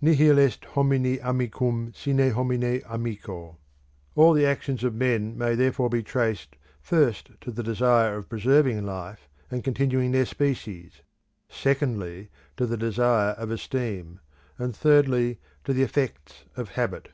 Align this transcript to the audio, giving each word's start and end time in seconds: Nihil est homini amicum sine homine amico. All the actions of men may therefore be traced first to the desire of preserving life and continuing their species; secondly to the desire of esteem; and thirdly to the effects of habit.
Nihil 0.00 0.38
est 0.38 0.64
homini 0.72 1.18
amicum 1.18 1.94
sine 1.94 2.30
homine 2.30 2.80
amico. 2.88 3.58
All 4.14 4.32
the 4.32 4.46
actions 4.46 4.82
of 4.82 4.94
men 4.94 5.36
may 5.36 5.54
therefore 5.54 5.90
be 5.90 6.02
traced 6.02 6.56
first 6.80 7.32
to 7.42 7.50
the 7.50 7.62
desire 7.62 8.16
of 8.16 8.30
preserving 8.30 8.86
life 8.86 9.28
and 9.50 9.62
continuing 9.62 10.12
their 10.12 10.24
species; 10.24 11.02
secondly 11.50 12.30
to 12.56 12.64
the 12.66 12.78
desire 12.78 13.32
of 13.32 13.50
esteem; 13.50 14.20
and 14.56 14.74
thirdly 14.74 15.38
to 15.64 15.74
the 15.74 15.82
effects 15.82 16.44
of 16.56 16.70
habit. 16.70 17.10